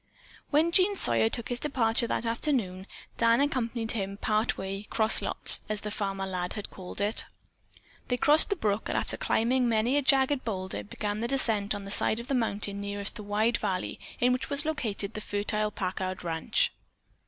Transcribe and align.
When 0.49 0.71
Jean 0.71 0.95
Sawyer 0.95 1.29
took 1.29 1.49
his 1.49 1.59
departure 1.59 2.07
that 2.07 2.25
afternoon, 2.25 2.87
Dan 3.19 3.39
accompanied 3.39 3.91
him 3.91 4.17
part 4.17 4.57
way 4.57 4.81
"cross 4.89 5.21
lots," 5.21 5.61
as 5.69 5.81
the 5.81 5.91
former 5.91 6.25
lad 6.25 6.53
had 6.53 6.71
called 6.71 6.99
it. 6.99 7.27
They 8.07 8.17
crossed 8.17 8.49
the 8.49 8.55
brook 8.55 8.89
and 8.89 8.97
after 8.97 9.15
climbing 9.15 9.69
many 9.69 9.97
a 9.97 10.01
jagged 10.01 10.43
boulder, 10.43 10.83
began 10.83 11.19
the 11.19 11.27
descent 11.27 11.75
on 11.75 11.85
the 11.85 11.91
side 11.91 12.19
of 12.19 12.25
the 12.29 12.33
mountain 12.33 12.81
nearest 12.81 13.15
the 13.15 13.21
wide 13.21 13.57
valley 13.59 13.99
in 14.19 14.33
which 14.33 14.49
was 14.49 14.65
located 14.65 15.13
the 15.13 15.21
fertile 15.21 15.69
Packard 15.69 16.23
ranch. 16.23 16.71